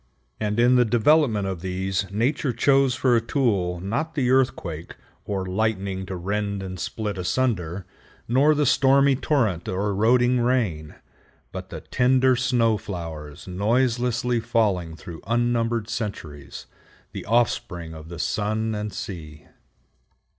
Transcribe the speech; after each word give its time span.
And 0.39 0.59
in 0.59 0.77
the 0.77 0.83
development 0.83 1.45
of 1.47 1.61
these 1.61 2.09
Nature 2.09 2.53
chose 2.53 2.95
for 2.95 3.15
a 3.15 3.21
tool 3.21 3.79
not 3.79 4.15
the 4.15 4.31
earthquake 4.31 4.95
or 5.25 5.45
lightning 5.45 6.07
to 6.07 6.15
rend 6.15 6.63
and 6.63 6.79
split 6.79 7.19
asunder, 7.19 7.85
not 8.27 8.55
the 8.55 8.65
stormy 8.65 9.15
torrent 9.15 9.69
or 9.69 9.89
eroding 9.91 10.39
rain, 10.39 10.95
but 11.51 11.69
the 11.69 11.81
tender 11.81 12.35
snow 12.35 12.79
flowers 12.79 13.47
noiselessly 13.47 14.39
falling 14.39 14.95
through 14.95 15.21
unnumbered 15.27 15.87
centuries, 15.87 16.65
the 17.11 17.23
offspring 17.25 17.93
of 17.93 18.09
the 18.09 18.17
sun 18.17 18.73
and 18.73 18.93
sea. 18.93 19.45